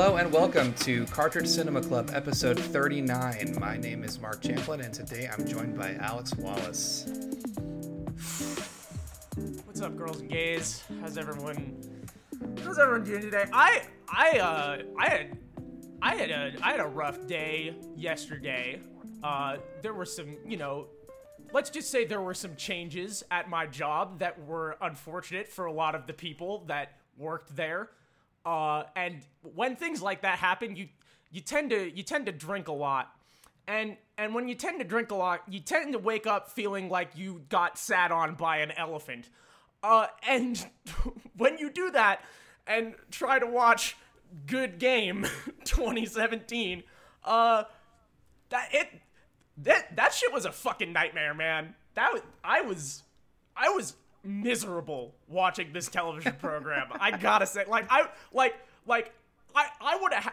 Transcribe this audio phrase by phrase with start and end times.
[0.00, 3.56] Hello and welcome to Cartridge Cinema Club episode 39.
[3.58, 7.04] My name is Mark Champlin and today I'm joined by Alex Wallace.
[9.64, 10.84] What's up, girls and gays?
[11.00, 11.82] How's everyone?
[12.62, 13.46] How's everyone doing today?
[13.52, 15.38] I I uh I had
[16.00, 18.80] I had a I had a rough day yesterday.
[19.24, 20.86] Uh, there were some, you know,
[21.52, 25.72] let's just say there were some changes at my job that were unfortunate for a
[25.72, 27.90] lot of the people that worked there.
[28.48, 30.88] Uh, and when things like that happen, you
[31.30, 33.12] you tend to you tend to drink a lot.
[33.66, 36.88] And and when you tend to drink a lot, you tend to wake up feeling
[36.88, 39.28] like you got sat on by an elephant.
[39.82, 40.66] Uh, and
[41.36, 42.24] when you do that
[42.66, 43.98] and try to watch
[44.46, 45.26] Good Game
[45.64, 46.84] 2017,
[47.24, 47.64] uh,
[48.48, 48.88] that it
[49.58, 51.74] that that shit was a fucking nightmare, man.
[51.92, 53.02] That I was
[53.54, 53.94] I was
[54.24, 56.88] miserable watching this television program.
[56.92, 58.54] I gotta say, like I like
[58.86, 59.12] like
[59.54, 60.32] I I would have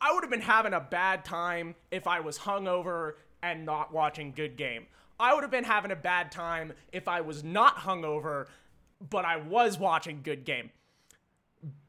[0.00, 4.32] I would have been having a bad time if I was hungover and not watching
[4.32, 4.86] Good Game.
[5.20, 8.46] I would have been having a bad time if I was not hungover,
[9.10, 10.70] but I was watching Good Game.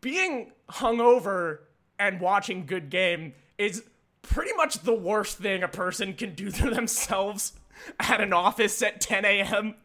[0.01, 1.59] Being hungover
[1.97, 3.83] and watching Good Game is
[4.21, 7.53] pretty much the worst thing a person can do to themselves
[7.99, 9.75] at an office at 10 a.m.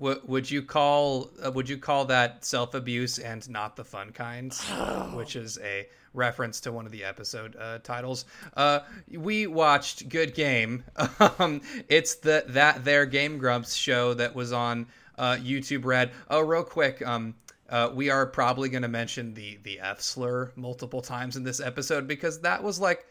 [0.00, 4.10] W- would you call uh, would you call that self abuse and not the fun
[4.12, 4.52] kind,
[5.14, 8.24] which is a reference to one of the episode uh, titles?
[8.56, 10.84] Uh, we watched Good Game.
[11.38, 14.86] Um, it's the that their Game Grumps show that was on
[15.18, 16.12] uh, YouTube Red.
[16.28, 17.06] Oh, real quick.
[17.06, 17.34] Um,
[17.68, 21.60] uh, we are probably going to mention the the F slur multiple times in this
[21.60, 23.06] episode because that was like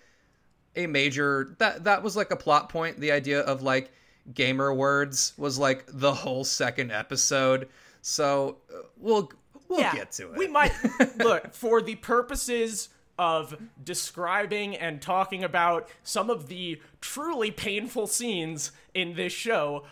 [0.75, 2.99] a major that that was like a plot point.
[2.99, 3.91] The idea of like
[4.33, 7.69] gamer words was like the whole second episode.
[8.01, 9.31] So uh, we'll
[9.67, 10.37] we'll Yeah, get to it.
[10.37, 10.73] We might
[11.17, 18.71] look for the purposes of describing and talking about some of the truly painful scenes
[18.93, 19.83] in this show.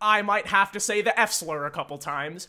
[0.00, 2.48] I might have to say the F slur a couple times.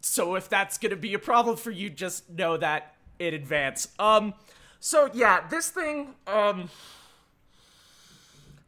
[0.00, 3.88] So if that's gonna be a problem for you, just know that in advance.
[3.98, 4.34] Um,
[4.80, 6.14] so yeah, this thing.
[6.26, 6.68] Um,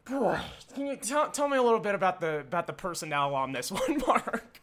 [0.05, 0.39] boy,
[0.75, 3.71] can you tell, tell me a little bit about the about the personnel on this
[3.73, 4.61] one, Mark?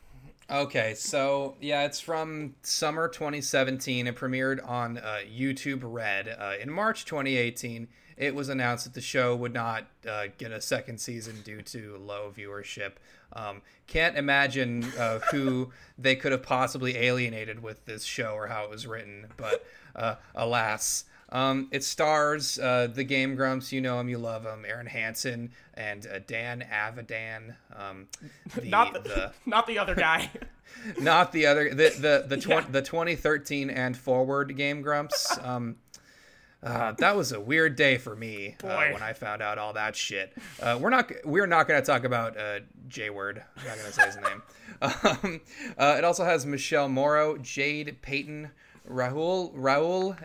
[0.50, 4.08] Okay, so yeah, it's from summer 2017.
[4.08, 7.90] It premiered on uh, YouTube Red uh, in March 2018.
[8.16, 11.98] It was announced that the show would not uh, get a second season due to
[11.98, 12.94] low viewership.
[13.34, 18.64] Um, can't imagine uh, who they could have possibly alienated with this show or how
[18.64, 19.66] it was written, but
[19.96, 21.04] uh, alas.
[21.30, 25.52] Um, it stars uh, the Game Grumps, you know him, you love him, Arin Hanson
[25.74, 27.56] and uh, Dan Avidan.
[27.76, 28.08] Um,
[28.56, 30.30] the, Not the, the not the other guy.
[31.00, 32.62] not the other the the the, tw- Yeah.
[32.70, 35.78] the 2013 and forward game grumps um
[36.64, 39.96] uh, that was a weird day for me uh, when I found out all that
[39.96, 40.34] shit.
[40.60, 43.44] Uh, we're not we're not going to talk about uh, J Word.
[43.58, 44.42] I'm not going to say his name.
[44.82, 45.42] Um,
[45.78, 48.50] uh, it also has Michelle Morrow, Jade Payton,
[48.90, 50.18] Rahul Raul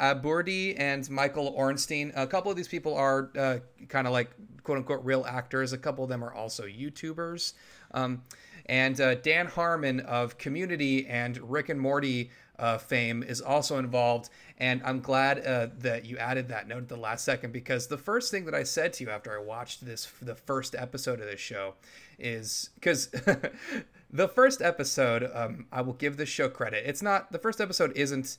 [0.00, 0.44] uh,
[0.78, 2.12] and Michael Ornstein.
[2.16, 4.30] A couple of these people are uh, kind of like
[4.64, 5.72] quote unquote real actors.
[5.72, 7.52] A couple of them are also YouTubers.
[7.92, 8.22] Um,
[8.66, 14.30] and uh, Dan Harmon of Community and Rick and Morty uh, fame is also involved.
[14.58, 17.98] And I'm glad uh, that you added that note at the last second because the
[17.98, 21.26] first thing that I said to you after I watched this, the first episode of
[21.26, 21.74] this show,
[22.18, 23.06] is because
[24.10, 26.84] the first episode, um, I will give this show credit.
[26.86, 28.38] It's not, the first episode isn't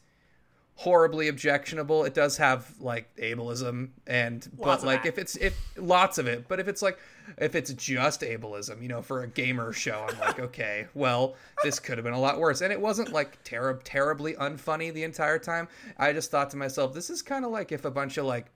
[0.75, 2.03] horribly objectionable.
[2.05, 5.09] It does have like ableism and Lots but like that.
[5.09, 6.97] if it's if lots of it, but if it's like
[7.37, 11.79] if it's just ableism, you know, for a gamer show, I'm like, okay, well, this
[11.79, 12.61] could have been a lot worse.
[12.61, 15.67] And it wasn't like ter- terribly unfunny the entire time.
[15.97, 18.47] I just thought to myself, this is kind of like if a bunch of like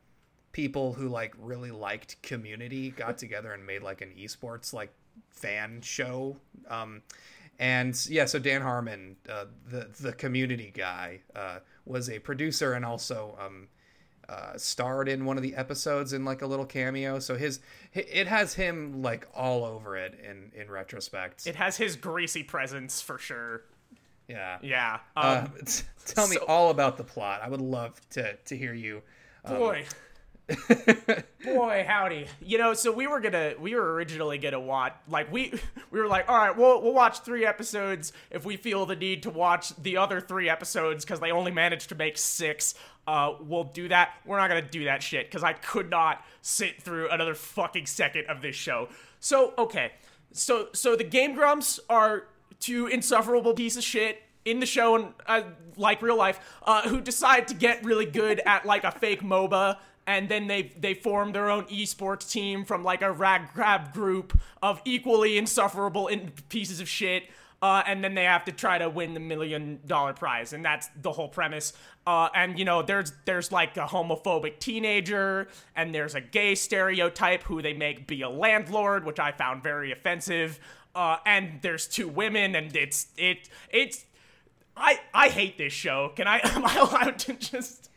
[0.51, 4.89] people who like really liked community got together and made like an esports like
[5.29, 6.37] fan show
[6.69, 7.01] um
[7.59, 12.83] and yeah so dan harmon uh, the the community guy uh, was a producer and
[12.85, 13.67] also um
[14.27, 17.59] uh, starred in one of the episodes in like a little cameo so his
[17.93, 23.01] it has him like all over it in in retrospect It has his greasy presence
[23.01, 23.61] for sure.
[24.27, 24.97] yeah Yeah.
[25.15, 28.57] uh, Um, t- tell me so- all about the plot i would love to to
[28.57, 29.03] hear you
[29.45, 29.85] um, boy.
[31.43, 32.27] boy, howdy.
[32.41, 35.53] You know, so we were gonna, we were originally gonna watch, like we,
[35.91, 39.23] we were like, all right, we'll we'll watch three episodes if we feel the need
[39.23, 42.75] to watch the other three episodes because they only managed to make six.
[43.07, 44.15] Uh, we'll do that.
[44.25, 48.25] We're not gonna do that shit because I could not sit through another fucking second
[48.27, 48.89] of this show.
[49.19, 49.93] So okay,
[50.31, 52.27] so so the Game Grumps are
[52.59, 55.41] two insufferable piece of shit in the show and uh,
[55.75, 59.77] like real life uh, who decide to get really good at like a fake MOBA
[60.07, 64.37] and then they they form their own esports team from like a rag grab group
[64.61, 67.23] of equally insufferable in pieces of shit.
[67.61, 70.87] Uh, and then they have to try to win the million dollar prize, and that's
[71.01, 71.73] the whole premise.
[72.05, 77.41] Uh, and you know, there's there's like a homophobic teenager, and there's a gay stereotype
[77.43, 80.59] who they make be a landlord, which I found very offensive.
[80.93, 84.05] Uh, and there's two women, and it's it it's
[84.77, 86.11] I I hate this show.
[86.15, 87.89] Can I am I allowed to just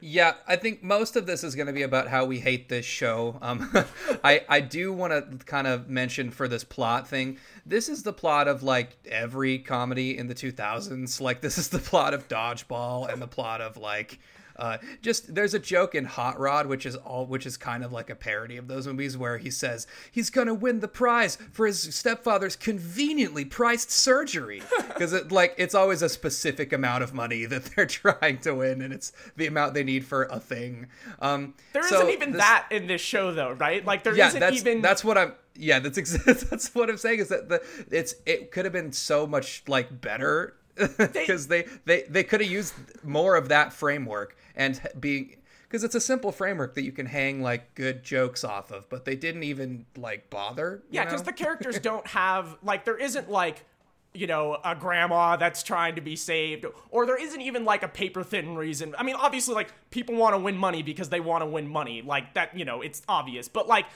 [0.00, 2.86] yeah, I think most of this is going to be about how we hate this
[2.86, 3.38] show.
[3.42, 3.72] Um,
[4.24, 7.38] I I do want to kind of mention for this plot thing.
[7.66, 11.20] This is the plot of like every comedy in the 2000s.
[11.20, 14.18] Like this is the plot of Dodgeball and the plot of like
[14.56, 17.92] uh, just there's a joke in Hot Rod, which is all, which is kind of
[17.92, 21.66] like a parody of those movies, where he says he's gonna win the prize for
[21.66, 27.44] his stepfather's conveniently priced surgery, because it like it's always a specific amount of money
[27.46, 30.88] that they're trying to win, and it's the amount they need for a thing.
[31.20, 33.84] Um, there so not even this- that in this show, though, right?
[33.84, 35.34] Like there yeah, not that's even that's what I'm.
[35.54, 37.20] Yeah, that's ex- that's what I'm saying.
[37.20, 40.54] Is that the it's it could have been so much like better
[40.96, 42.74] because they they they could have used
[43.04, 45.36] more of that framework and being
[45.72, 49.06] because it's a simple framework that you can hang like good jokes off of, but
[49.06, 50.82] they didn't even like bother.
[50.90, 53.64] you Yeah, because the characters don't have like there isn't like
[54.12, 57.88] you know a grandma that's trying to be saved, or there isn't even like a
[57.88, 58.94] paper thin reason.
[58.98, 62.02] I mean, obviously, like people want to win money because they want to win money,
[62.02, 62.54] like that.
[62.54, 63.86] You know, it's obvious, but like.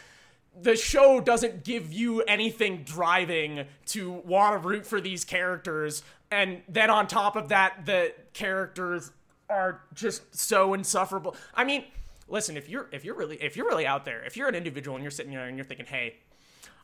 [0.58, 6.62] The show doesn't give you anything driving to want to root for these characters, and
[6.69, 9.11] then on top of that, the characters
[9.49, 11.37] are just so insufferable.
[11.55, 11.84] I mean,
[12.28, 14.96] listen, if you're if you're really if you're really out there, if you're an individual
[14.96, 16.17] and you're sitting there and you're thinking, hey,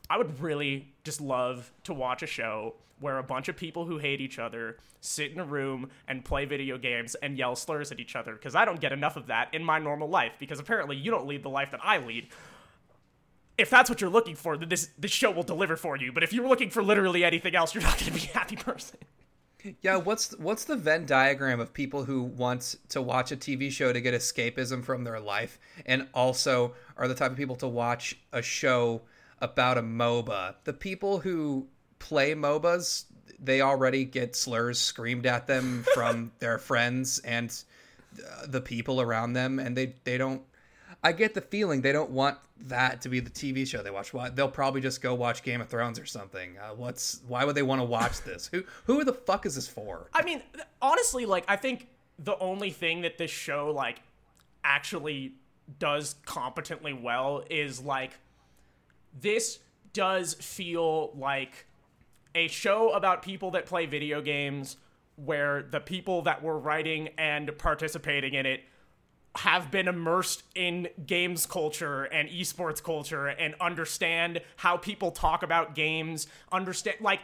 [0.09, 3.97] I would really just love to watch a show where a bunch of people who
[3.97, 7.99] hate each other sit in a room and play video games and yell slurs at
[7.99, 10.95] each other because I don't get enough of that in my normal life because apparently
[10.95, 12.27] you don't lead the life that I lead.
[13.57, 16.11] If that's what you're looking for, then this this show will deliver for you.
[16.11, 18.55] But if you're looking for literally anything else, you're not going to be a happy
[18.55, 18.97] person.
[19.81, 23.93] Yeah, what's what's the Venn diagram of people who want to watch a TV show
[23.93, 28.17] to get escapism from their life and also are the type of people to watch
[28.33, 29.01] a show
[29.39, 30.55] about a MOBA?
[30.65, 31.67] The people who
[31.99, 33.05] play MOBAs,
[33.39, 37.63] they already get slurs screamed at them from their friends and
[38.19, 40.41] uh, the people around them and they they don't
[41.03, 44.13] I get the feeling they don't want that to be the TV show they watch.
[44.13, 46.57] Why they'll probably just go watch Game of Thrones or something.
[46.57, 48.47] Uh, what's why would they want to watch this?
[48.47, 50.09] Who who the fuck is this for?
[50.13, 50.41] I mean,
[50.81, 51.87] honestly, like I think
[52.19, 54.01] the only thing that this show like
[54.63, 55.33] actually
[55.79, 58.19] does competently well is like
[59.19, 59.59] this
[59.91, 61.67] does feel like
[62.35, 64.77] a show about people that play video games
[65.15, 68.61] where the people that were writing and participating in it
[69.35, 75.73] have been immersed in games culture and esports culture and understand how people talk about
[75.73, 77.19] games understand like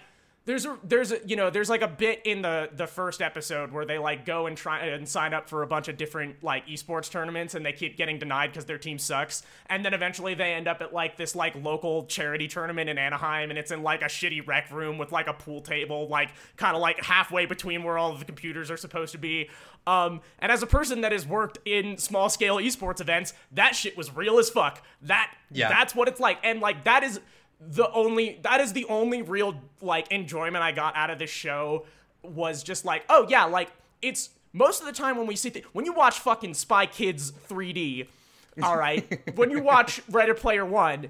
[0.45, 3.71] there's a there's a you know there's like a bit in the the first episode
[3.71, 6.65] where they like go and try and sign up for a bunch of different like
[6.67, 9.43] esports tournaments and they keep getting denied because their team sucks.
[9.67, 13.49] And then eventually they end up at like this like local charity tournament in Anaheim
[13.51, 16.75] and it's in like a shitty rec room with like a pool table like kind
[16.75, 19.49] of like halfway between where all of the computers are supposed to be.
[19.85, 23.95] Um and as a person that has worked in small scale esports events that shit
[23.95, 24.81] was real as fuck.
[25.03, 25.69] That Yeah.
[25.69, 26.39] that's what it's like.
[26.43, 27.19] And like that is
[27.59, 31.85] the only that is the only real like enjoyment I got out of this show
[32.23, 33.69] was just like oh yeah like
[34.01, 37.31] it's most of the time when we see th- when you watch fucking Spy Kids
[37.49, 38.07] 3D
[38.63, 41.09] all right when you watch Ready Player One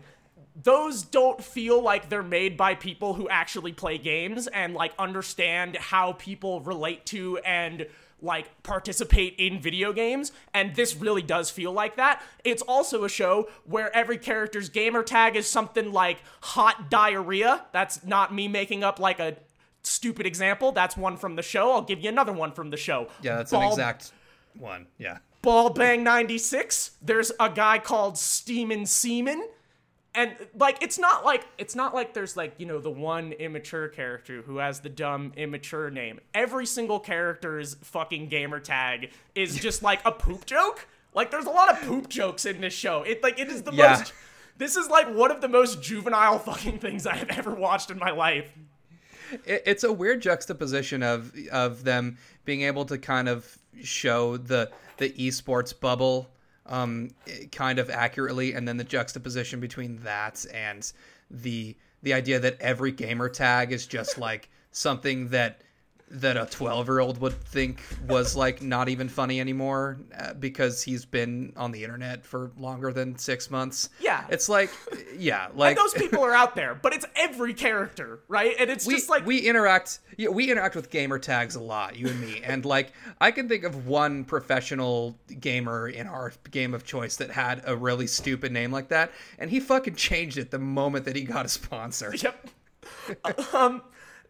[0.61, 5.77] those don't feel like they're made by people who actually play games and like understand
[5.77, 7.87] how people relate to and
[8.21, 13.09] like participate in video games and this really does feel like that it's also a
[13.09, 18.83] show where every character's gamer tag is something like hot diarrhea that's not me making
[18.83, 19.35] up like a
[19.83, 23.07] stupid example that's one from the show i'll give you another one from the show
[23.21, 24.11] Yeah, that's an exact
[24.57, 24.87] one.
[24.97, 25.19] Yeah.
[25.41, 26.91] Ball Bang 96.
[27.01, 29.41] There's a guy called Steamin' Seaman.
[30.15, 33.87] And like it's not like it's not like there's like, you know, the one immature
[33.87, 36.19] character who has the dumb immature name.
[36.33, 40.87] Every single character's fucking gamer tag is just like a poop joke.
[41.13, 43.03] Like there's a lot of poop jokes in this show.
[43.03, 43.97] It like it is the Yeah.
[43.97, 44.13] most
[44.57, 47.99] this is like one of the most juvenile fucking things I have ever watched in
[47.99, 48.51] my life.
[49.45, 54.71] it, it's a weird juxtaposition of of them being able to kind of show the
[54.97, 56.29] the esports bubble
[56.69, 57.09] um
[57.51, 60.93] kind of accurately and then the juxtaposition between that and
[61.29, 65.61] the the idea that every gamer tag is just like something that
[66.11, 70.81] that a 12 year old would think was like not even funny anymore uh, because
[70.81, 73.89] he's been on the internet for longer than six months.
[73.99, 74.25] Yeah.
[74.29, 74.71] It's like,
[75.17, 78.55] yeah, like and those people are out there, but it's every character, right?
[78.59, 81.95] And it's we, just like we interact yeah, we interact with gamer tags a lot
[81.95, 86.73] you and me and like i can think of one professional gamer in our game
[86.73, 90.51] of choice that had a really stupid name like that and he fucking changed it
[90.51, 92.49] the moment that he got a sponsor Yep.
[93.53, 93.81] um,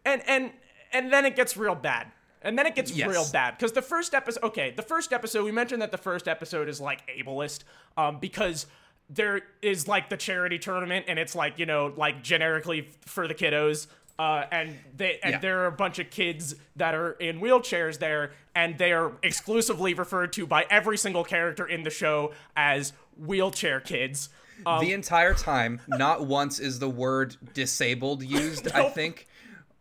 [0.04, 0.50] and and
[0.92, 2.08] and then it gets real bad.
[2.42, 3.08] And then it gets Yes.
[3.08, 4.42] real bad because the first episode.
[4.44, 5.44] Okay, the first episode.
[5.44, 7.64] We mentioned that the first episode is like ableist,
[7.98, 8.66] um, because
[9.10, 13.34] there is like the charity tournament, and it's like you know like generically for the
[13.34, 13.88] kiddos.
[14.18, 15.38] Uh, and they and Yeah.
[15.38, 19.92] there are a bunch of kids that are in wheelchairs there, and they are exclusively
[19.94, 24.28] referred to by every single character in the show as wheelchair kids.
[24.66, 29.26] Um, the entire time not once is the word disabled used i think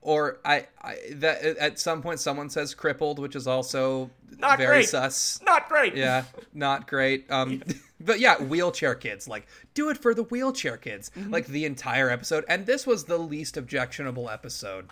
[0.01, 4.77] or I, I that at some point someone says crippled which is also Not very
[4.77, 4.89] great.
[4.89, 5.95] sus not great.
[5.95, 7.61] yeah not great um
[7.99, 11.31] but yeah wheelchair kids like do it for the wheelchair kids Mm-hmm.
[11.31, 14.87] like the entire episode and this was the least objectionable episode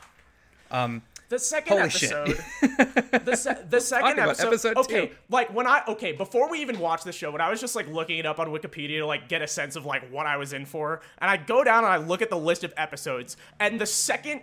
[0.71, 2.27] Um, The second episode.
[2.61, 4.47] the, se- the second episode.
[4.47, 5.15] episode okay, two.
[5.29, 7.87] like when I okay before we even watched the show, when I was just like
[7.87, 10.51] looking it up on Wikipedia to like get a sense of like what I was
[10.53, 13.79] in for, and I go down and I look at the list of episodes, and
[13.79, 14.41] the second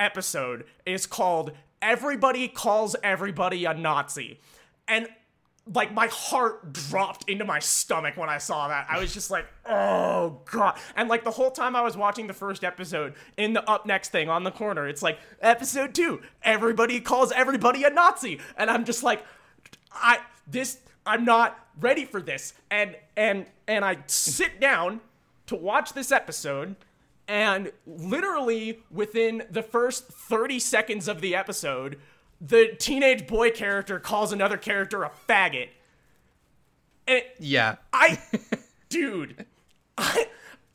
[0.00, 4.40] episode is called "Everybody Calls Everybody a Nazi,"
[4.88, 5.06] and
[5.72, 8.86] like my heart dropped into my stomach when I saw that.
[8.88, 12.34] I was just like, "Oh god!" And like the whole time I was watching the
[12.34, 16.22] first episode, in the up next thing on the corner, it's like episode two.
[16.42, 19.24] Everybody calls everybody a Nazi, and I'm just like,
[19.92, 22.54] I this I'm not ready for this.
[22.70, 25.00] And and and I sit down
[25.46, 26.76] to watch this episode.
[27.30, 32.00] And literally within the first 30 seconds of the episode,
[32.40, 35.68] the teenage boy character calls another character a faggot.
[37.06, 38.18] And it, yeah I,
[38.88, 39.46] dude,
[39.96, 40.26] I,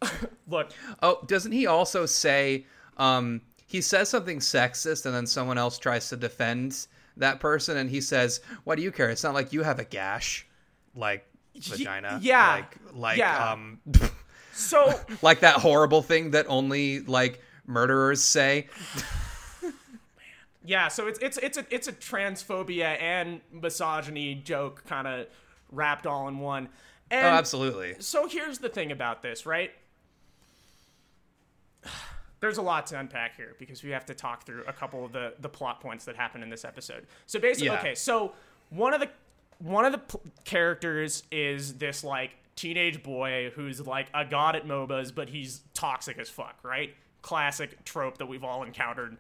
[0.48, 0.72] look,
[1.04, 6.08] oh doesn't he also say um he says something sexist and then someone else tries
[6.08, 9.64] to defend that person and he says why do you care it's not like you
[9.64, 10.48] have a gash
[10.96, 13.52] like vagina yeah, like like yeah.
[13.52, 13.80] um
[14.56, 18.68] so like that horrible thing that only like murderers say
[20.66, 25.28] yeah, so it's it's it's a it's a transphobia and misogyny joke kind of
[25.72, 26.70] wrapped all in one.
[27.12, 29.72] oh absolutely so here's the thing about this, right?
[32.42, 35.12] There's a lot to unpack here because we have to talk through a couple of
[35.12, 37.08] the the plot points that happen in this episode.
[37.26, 37.80] So basically, Yeah.
[37.80, 38.34] okay, so
[38.70, 39.10] one of the
[39.60, 44.66] one of the p- characters is this like teenage boy who's like a god at
[44.66, 46.96] MOBAs, but he's toxic as fuck, right?
[47.22, 49.18] Classic trope that we've all encountered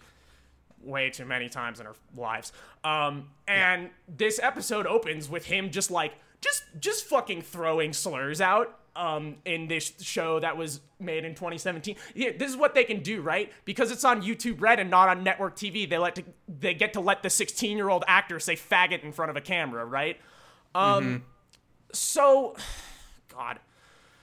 [0.81, 2.53] way too many times in our lives.
[2.83, 8.79] Um, and this episode opens with him just like just just fucking throwing slurs out
[8.95, 11.95] um, in this show that was made in 2017.
[12.13, 13.51] Yeah, this is what they can do, right?
[13.65, 15.89] Because it's on YouTube Red and not on network TV.
[15.89, 19.11] They let to, they get to let the 16 year old actor say faggot in
[19.11, 20.17] front of a camera, right?
[20.73, 21.23] Um,
[21.91, 22.55] so,
[23.35, 23.59] God,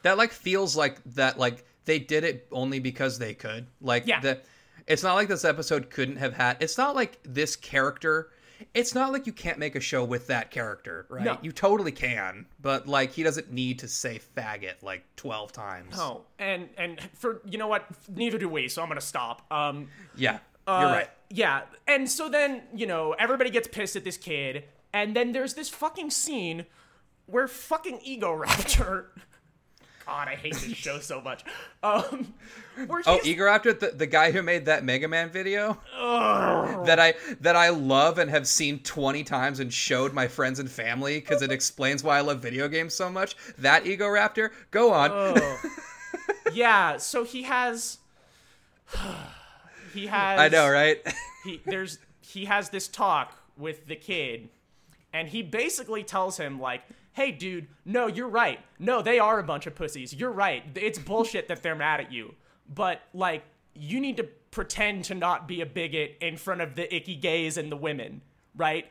[0.03, 4.21] that like feels like that like they did it only because they could like Yeah.
[4.21, 4.41] the
[4.87, 8.31] it's not like this episode couldn't have had it's not like this character
[8.75, 11.39] it's not like you can't make a show with that character right No.
[11.43, 16.23] you totally can but like he doesn't need to say faggot like 12 times oh,
[16.39, 18.69] and and for you know what, neither do we.
[18.69, 19.45] So I'm gonna stop.
[19.53, 21.63] Um, yeah you're Uh, right Yeah.
[21.89, 24.65] And so then, you know, everybody gets pissed at this kid.
[24.93, 26.67] And then there's this fucking scene
[27.27, 29.07] where fucking Egoraptor.
[30.07, 31.45] God, I hate this show so much.
[31.83, 32.35] Um,
[32.87, 35.79] where Oh, Ego Raptor, the, the guy who made that Mega Man video
[36.85, 40.69] that I that I love and have seen twenty times and showed my friends and
[40.69, 43.37] family because it explains why I love video games so much.
[43.59, 45.11] That Egoraptor, go on.
[45.13, 45.63] Oh.
[46.53, 47.99] yeah, so he has.
[49.93, 50.41] He has.
[50.41, 51.07] I know, right?
[51.45, 54.49] he there's he has this talk with the kid
[55.13, 56.83] and he basically tells him like
[57.15, 60.99] hey dude no you're right no they are a bunch of pussies you're right it's
[60.99, 62.35] bullshit that they're mad at you
[62.73, 66.95] but like you need to pretend to not be a bigot in front of the
[66.95, 68.21] icky gays and the women
[68.57, 68.87] right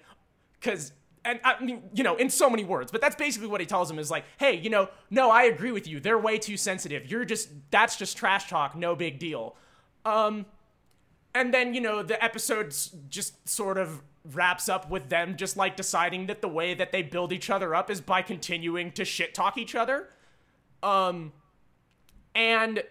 [0.60, 0.92] because
[1.24, 3.92] and I mean, you know, in so many words, but that's basically what he tells
[3.92, 6.00] him is like, hey, you know, no, I agree with you.
[6.00, 7.10] They're way too sensitive.
[7.12, 8.76] You're just, that's just trash talk.
[8.76, 9.56] No big deal.
[10.04, 10.46] Um,
[11.36, 15.76] and then, you know, the episode's just sort of wraps up with them just like
[15.76, 19.34] deciding that the way that they build each other up is by continuing to shit
[19.34, 20.10] talk each other.
[20.84, 21.34] Um,
[22.36, 22.84] and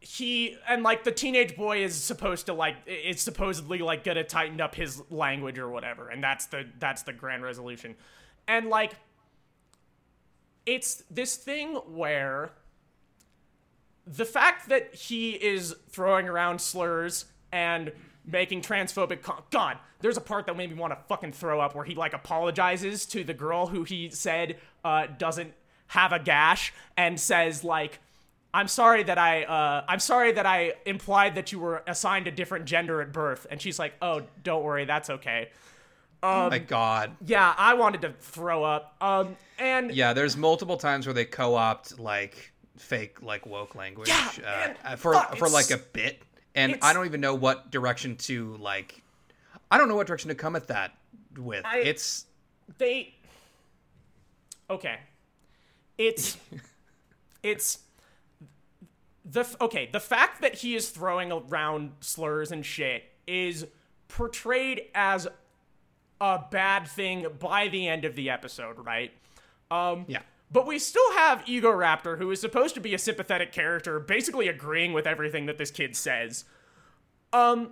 [0.00, 4.60] he and like the teenage boy is supposed to like it's supposedly like gonna tighten
[4.60, 7.94] up his language or whatever, and that's the that's the grand resolution,
[8.48, 8.94] and like
[10.66, 12.50] it's this thing where
[14.06, 17.92] the fact that he is throwing around slurs and
[18.24, 21.74] making transphobic com- god there's a part that made me want to fucking throw up
[21.74, 25.52] where he like apologizes to the girl who he said uh, doesn't
[25.88, 27.98] have a gash and says like
[28.54, 32.30] i'm sorry that i uh, i'm sorry that i implied that you were assigned a
[32.30, 33.46] different gender at birth.
[33.50, 35.48] And she's like oh don't worry that's okay.
[36.22, 37.16] Oh my god.
[37.26, 38.94] yeah i wanted to throw up.
[39.00, 44.74] Um and Yeah, there's multiple times where they co-opt like fake like woke language Yeah,
[44.84, 46.22] uh, for fuck, for like a bit,
[46.54, 49.02] and it's- I don't even know what direction to like.
[49.70, 50.92] I don't know what direction to come at that
[51.36, 51.64] with.
[51.64, 52.26] I- it's
[52.78, 53.14] they
[54.70, 54.98] okay
[55.98, 56.38] it's
[57.42, 57.80] it's
[59.24, 63.66] the okay the fact that he is throwing around slurs and shit is
[64.08, 65.28] portrayed as
[66.20, 69.12] a bad thing by the end of the episode right
[69.70, 70.20] um yeah.
[70.52, 74.92] But we still have Egoraptor, who is supposed to be a sympathetic character, basically agreeing
[74.92, 76.44] with everything that this kid says.
[77.32, 77.70] Um,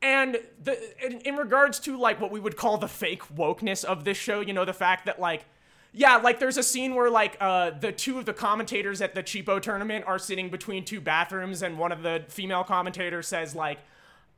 [0.00, 4.04] and the in, in regards to like what we would call the fake wokeness of
[4.04, 5.44] this show, you know, the fact that like,
[5.92, 9.22] yeah, like there's a scene where like uh the two of the commentators at the
[9.22, 13.78] cheapo tournament are sitting between two bathrooms, and one of the female commentators says like,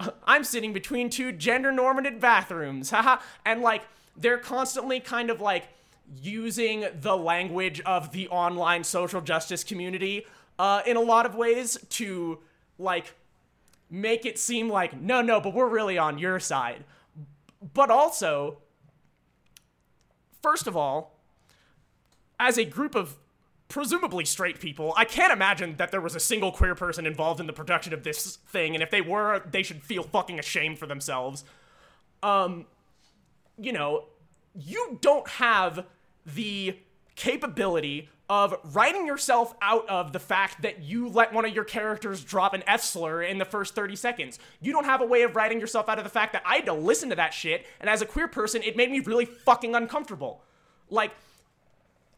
[0.24, 3.82] I'm sitting between two gender normative bathrooms, haha, and like
[4.16, 5.68] they're constantly kind of like
[6.16, 10.24] using the language of the online social justice community
[10.58, 12.38] uh, in a lot of ways to
[12.78, 13.14] like
[13.90, 16.84] make it seem like no no but we're really on your side.
[17.74, 18.58] But also
[20.42, 21.18] first of all
[22.38, 23.16] as a group of
[23.66, 27.46] presumably straight people i can't imagine that there was a single queer person involved in
[27.46, 30.86] the production of this thing and if they were they should feel fucking ashamed for
[30.86, 31.44] themselves.
[32.22, 32.66] Um
[33.58, 34.04] you know
[34.54, 35.84] you don't have
[36.26, 36.78] the
[37.16, 42.22] capability of writing yourself out of the fact that you let one of your characters
[42.22, 44.38] drop an F slur in the first 30 seconds.
[44.60, 46.66] You don't have a way of writing yourself out of the fact that I had
[46.66, 49.74] to listen to that shit, and as a queer person, it made me really fucking
[49.74, 50.42] uncomfortable.
[50.90, 51.12] Like,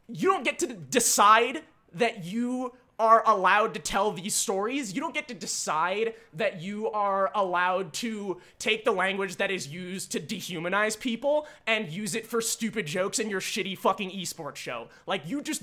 [0.08, 1.62] you don't get to decide
[1.94, 4.94] that you are allowed to tell these stories.
[4.94, 9.66] You don't get to decide that you are allowed to take the language that is
[9.66, 14.56] used to dehumanize people and use it for stupid jokes in your shitty fucking esports
[14.56, 14.88] show.
[15.06, 15.62] Like, you just.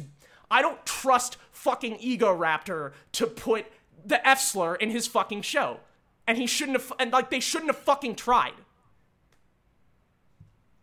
[0.49, 3.65] I don't trust fucking Egoraptor to put
[4.03, 5.81] the F slur in his fucking show.
[6.25, 6.91] And he shouldn't have.
[6.97, 8.53] And, like, they shouldn't have fucking tried.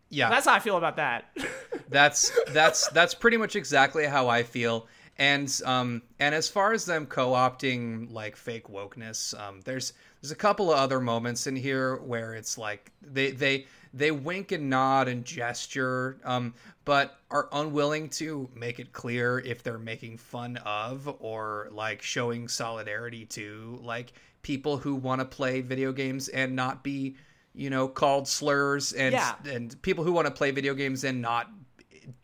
[0.08, 0.30] Yeah.
[0.30, 1.24] That's how I feel about that.
[1.88, 4.86] that's that's that's pretty much exactly how I feel.
[5.18, 10.36] And um and as far as them co-opting like fake wokeness, um there's there's a
[10.36, 15.06] couple of other moments in here where it's like they they they wink and nod
[15.06, 16.52] and gesture um
[16.84, 22.48] but are unwilling to make it clear if they're making fun of or like showing
[22.48, 27.14] solidarity to like people who want to play video games and not be
[27.54, 29.34] you know called slurs and Yeah.
[29.46, 31.48] and people who want to play video games and not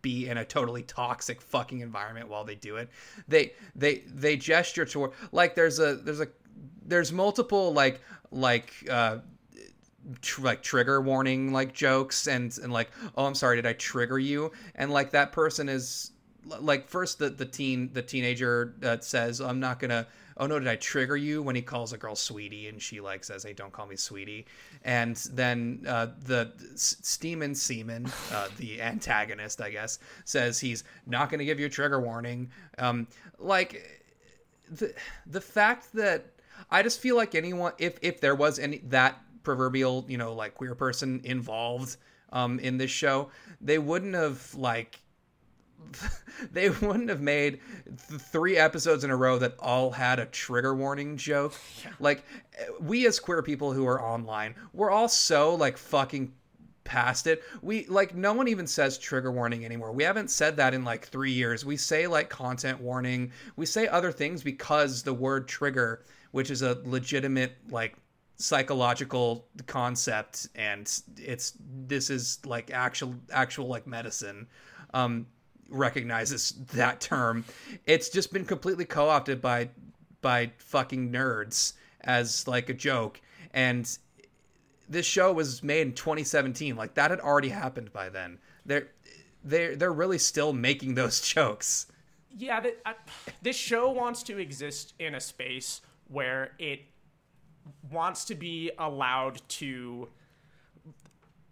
[0.03, 2.91] be in a totally toxic fucking environment while they do it.
[3.29, 6.29] They they they gesture toward like there's a there's a
[6.85, 9.19] there's multiple like like uh
[10.21, 14.19] tr- like trigger warning like jokes and and like oh I'm sorry did I trigger
[14.19, 16.13] you and like that person is
[16.45, 20.07] like first the the teen the teenager that says I'm not gonna
[20.41, 23.23] oh no did I trigger you when he calls a girl sweetie and she like
[23.23, 24.47] says hey don't call me sweetie.
[24.85, 31.31] And then uh, the S- Steeman Seaman uh, the antagonist I guess says he's not
[31.31, 32.51] gonna give you a trigger warning.
[32.79, 33.07] Um
[33.39, 34.01] like
[34.71, 34.95] the
[35.27, 36.27] the fact that
[36.71, 40.55] I just feel like anyone if if there was any that proverbial you know like
[40.55, 41.97] queer person involved
[42.33, 45.01] um in this show they wouldn't have like
[46.53, 47.61] they wouldn't have made
[48.09, 51.55] th- three episodes in a row that all had a trigger warning joke
[52.01, 52.25] like
[52.81, 56.33] we as queer people who are online we're all so like fucking
[56.91, 57.45] past it.
[57.63, 59.93] We like no one even says trigger warning anymore.
[59.93, 61.65] We haven't said that in like 3 years.
[61.65, 63.31] We say like content warning.
[63.55, 67.95] We say other things because the word trigger, which is a legitimate like
[68.37, 74.47] psychological concept and it's this is like actual actual like medicine
[74.95, 75.27] um
[75.71, 77.45] recognizes that term.
[77.87, 79.71] It's just been completely co-opted by
[80.21, 83.21] by fucking nerds as like a joke.
[83.53, 83.99] And
[84.89, 88.39] this show was made in 2017 like that had already happened by then.
[88.67, 88.89] They're
[89.45, 91.87] they're they're really still making those jokes.
[92.37, 92.95] Yeah, I,
[93.43, 96.81] this show wants to exist in a space where it
[97.91, 100.09] wants to be allowed to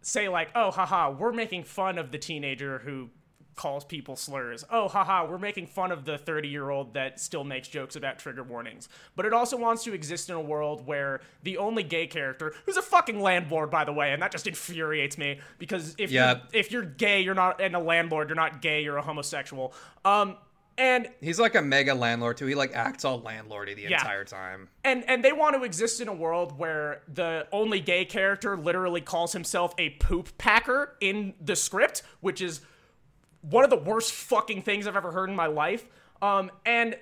[0.02, 3.10] say like, "Oh, haha, we're making fun of the teenager who
[3.58, 4.64] calls people slurs.
[4.70, 8.18] Oh, haha, we're making fun of the 30 year old that still makes jokes about
[8.18, 8.88] trigger warnings.
[9.16, 12.78] But it also wants to exist in a world where the only gay character, who's
[12.78, 16.30] a fucking landlord, by the way, and that just infuriates me because if Yeah.
[16.30, 19.74] you're, if you're gay, you're not, and a landlord, you're not gay, you're a homosexual.
[20.04, 20.36] Um,
[20.78, 22.46] and He's like a mega landlord too.
[22.46, 23.98] He like acts all landlordy the Yeah.
[23.98, 24.68] entire time.
[24.84, 29.00] and and they want to exist in a world where the only gay character literally
[29.00, 32.60] calls himself a poop packer in the script, which is
[33.42, 35.84] one of the worst fucking things I've ever heard in my life.
[36.20, 36.96] Um, and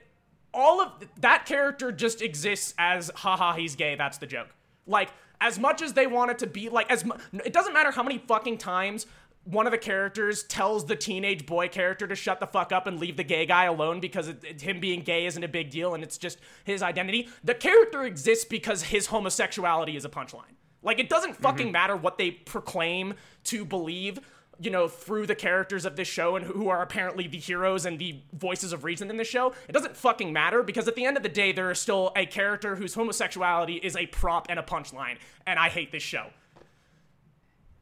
[0.53, 3.94] all of that character just exists as haha he's gay.
[3.94, 4.49] That's the joke.
[4.87, 7.90] Like as much as they want it to be like as mu- it doesn't matter
[7.90, 9.07] how many fucking times
[9.44, 12.99] one of the characters tells the teenage boy character to shut the fuck up and
[12.99, 15.94] leave the gay guy alone because it, it- him being gay isn't a big deal
[15.94, 17.29] and it's just his identity.
[17.44, 20.55] The character exists because his homosexuality is a punchline.
[20.83, 24.20] Like it doesn't fucking matter what they proclaim to believe
[24.59, 27.99] you know, through the characters of this show and who are apparently the heroes and
[27.99, 31.16] the voices of reason in the show, it doesn't fucking matter because at the end
[31.16, 34.62] of the day, there is still a character whose homosexuality is a prop and a
[34.62, 35.19] punchline.
[35.47, 36.31] And I hate this show.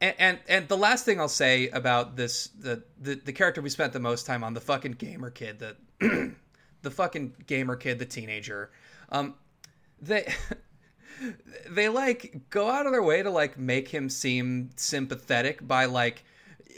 [0.01, 3.69] And, and and the last thing I'll say about this the, the the character we
[3.69, 6.35] spent the most time on the fucking gamer kid the
[6.81, 8.71] the fucking gamer kid the teenager
[9.09, 9.35] um
[10.01, 10.31] they
[11.69, 16.25] they like go out of their way to like make him seem sympathetic by like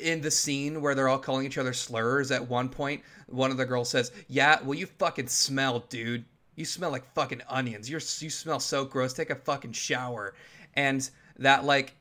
[0.02, 3.58] in the scene where they're all calling each other slurs at one point one of
[3.58, 6.24] the girls says yeah well you fucking smell dude.
[6.56, 7.88] You smell like fucking onions.
[7.88, 9.14] You're you smell so gross.
[9.14, 10.34] Take a fucking shower.
[10.76, 11.94] And that like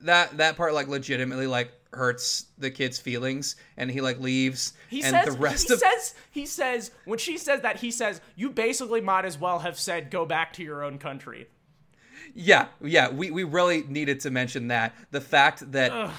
[0.00, 5.04] that that part like legitimately like hurts the kid's feelings and he like leaves He
[5.04, 8.20] and says, the rest he of says, he says, when she says that, he says,
[8.34, 11.46] you basically might as well have said, go back to your own country.
[12.34, 14.94] Yeah, yeah, we, we really needed to mention that.
[15.10, 16.10] The fact that a-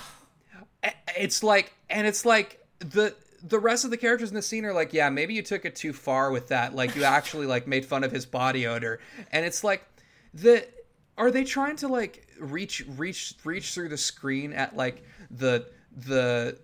[1.18, 4.74] it's like and it's like the the rest of the characters in the scene are
[4.74, 6.74] like, yeah, maybe you took it too far with that.
[6.74, 9.02] Like you actually like made fun of his body odor.
[9.32, 9.84] And it's like
[10.34, 10.66] the
[11.18, 16.58] are they trying to like reach reach reach through the screen at like the the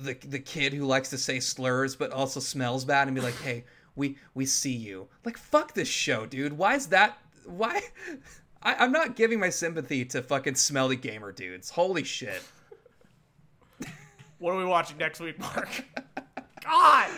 [0.00, 3.40] the the kid who likes to say slurs but also smells bad and be like,
[3.40, 6.54] "Hey, we we see you." Like fuck this show, dude.
[6.54, 7.80] Why is that why
[8.62, 11.70] I, I'm not giving my sympathy to fucking smelly gamer dudes.
[11.70, 12.42] Holy shit.
[14.38, 15.84] What are we watching next week, Mark?
[16.64, 17.10] God!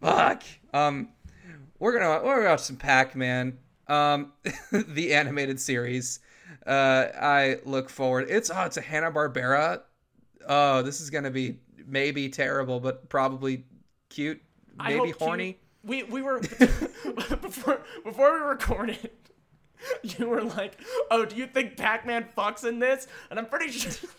[0.00, 0.42] Fuck.
[0.72, 1.08] Um,
[1.78, 3.58] we're gonna we're gonna watch some Pac-Man.
[3.88, 4.32] Um,
[4.72, 6.20] the animated series.
[6.66, 8.26] Uh, I look forward.
[8.28, 9.82] It's oh, it's a Hanna Barbera.
[10.48, 13.64] Oh, this is gonna be maybe terrible, but probably
[14.08, 14.40] cute.
[14.78, 15.58] Maybe horny.
[15.84, 16.40] we we were
[17.40, 19.10] before before we recorded.
[20.02, 24.10] You were like, "Oh, do you think Pac-Man fucks in this?" And I'm pretty sure.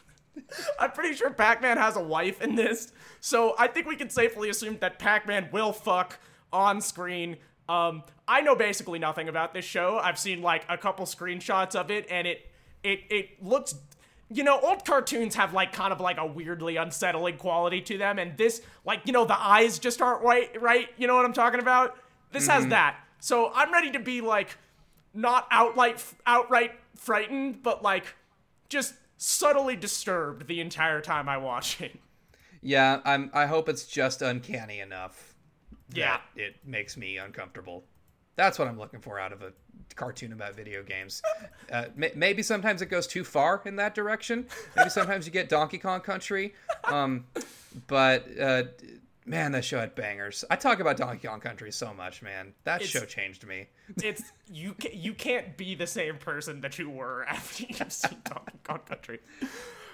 [0.79, 4.49] I'm pretty sure Pac-Man has a wife in this, so I think we can safely
[4.49, 6.19] assume that Pac-Man will fuck
[6.51, 7.37] on screen.
[7.69, 9.99] Um, I know basically nothing about this show.
[10.01, 12.47] I've seen like a couple screenshots of it, and it
[12.83, 13.75] it it looks.
[14.29, 18.19] You know, old cartoons have like kind of like a weirdly unsettling quality to them,
[18.19, 20.89] and this, like, you know, the eyes just aren't right, right?
[20.97, 21.97] You know what I'm talking about?
[22.33, 22.97] This has that.
[23.19, 24.57] So I'm ready to be like,
[25.13, 28.15] not outright outright frightened, but like
[28.69, 31.97] just subtly disturbed the entire time I watch it.
[32.61, 33.29] Yeah, I'm.
[33.33, 35.35] I hope it's just uncanny enough.
[35.89, 36.19] that Yeah.
[36.35, 37.83] it makes me uncomfortable.
[38.35, 39.53] That's what I'm looking for out of a
[39.95, 41.21] cartoon about video games.
[41.69, 44.47] Uh, may- maybe sometimes it goes too far in that direction.
[44.77, 46.53] Maybe sometimes you get Donkey Kong Country.
[46.85, 47.25] Um,
[47.87, 48.63] but uh,
[49.27, 50.43] man, that show had bangers.
[50.49, 52.53] I talk about Donkey Kong Country so much, man.
[52.63, 53.67] That It's- show changed me.
[54.03, 54.73] It's you.
[54.81, 58.79] ca- You can't be the same person that you were after you've seen Donkey Kong
[58.87, 59.19] Country.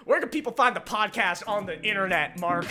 [0.06, 2.65] Where can people find the podcast on the internet, Mark?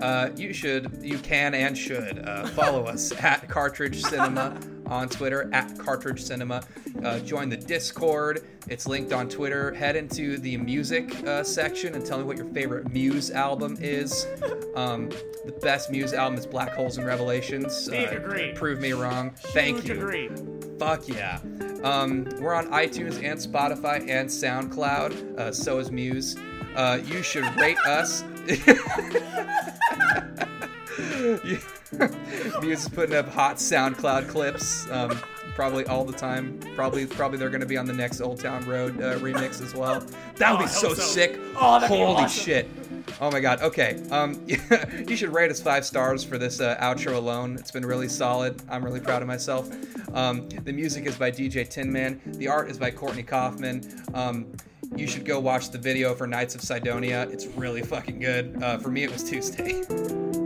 [0.00, 5.50] Uh, you should, you can, and should uh, follow us at Cartridge Cinema on Twitter
[5.52, 6.62] at Cartridge Cinema.
[7.04, 8.44] Uh, join the Discord.
[8.68, 9.72] It's linked on Twitter.
[9.74, 14.26] Head into the music uh, section and tell me what your favorite Muse album is.
[14.72, 15.10] Um,
[15.44, 17.90] the best Muse album is Black Holes and Revelations.
[17.90, 18.52] Big Uh, agree.
[18.54, 19.34] Prove me wrong.
[19.48, 19.94] Thank Huge you.
[19.96, 20.30] Agree.
[20.78, 21.40] Fuck yeah.
[21.82, 25.38] Um, we're on iTunes and Spotify and SoundCloud.
[25.38, 26.38] Uh, so is Muse.
[26.74, 28.24] Uh, you should rate us.
[32.62, 35.18] Muse is putting up hot SoundCloud clips, um,
[35.54, 36.58] probably all the time.
[36.74, 39.74] Probably, probably they're going to be on the next Old Town Road uh, remix as
[39.74, 40.00] well.
[40.36, 41.02] That would Oh, be so, so.
[41.02, 41.38] sick.
[41.56, 42.28] Oh, Holy awesome.
[42.44, 42.68] shit!
[43.20, 43.60] Oh my god.
[43.62, 44.00] Okay.
[44.10, 47.56] Um, you should rate us five stars for this uh, outro alone.
[47.58, 48.62] It's been really solid.
[48.70, 49.68] I'm really proud of myself.
[50.14, 52.20] Um, the music is by DJ Tinman.
[52.38, 54.02] The art is by Courtney Kaufman.
[54.14, 54.46] Um,
[54.94, 57.22] you should go watch the video for Knights of Sidonia.
[57.30, 58.62] It's really fucking good.
[58.62, 59.82] Uh, for me, it was Tuesday.